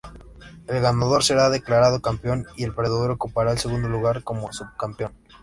El 0.65 0.81
ganador 0.81 1.23
será 1.23 1.51
declarado 1.51 2.01
Campeón 2.01 2.47
y 2.55 2.63
el 2.63 2.73
perdedor 2.73 3.11
ocupará 3.11 3.51
el 3.51 3.59
segundo 3.59 3.87
lugar 3.87 4.23
como 4.23 4.51
Subcampeón. 4.51 5.13